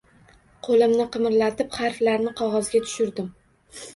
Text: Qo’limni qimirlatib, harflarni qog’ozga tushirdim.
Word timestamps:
Qo’limni 0.67 1.05
qimirlatib, 1.15 1.77
harflarni 1.81 2.33
qog’ozga 2.41 2.83
tushirdim. 2.87 3.29